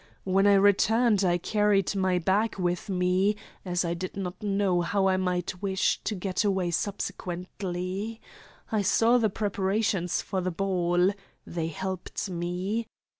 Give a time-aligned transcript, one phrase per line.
[0.23, 5.07] When I returned I carried my bag with me, as I did not know how
[5.07, 8.19] I might wish to get away subsequently.
[8.71, 11.11] I saw the preparations for the ball.
[11.45, 12.87] They helped me.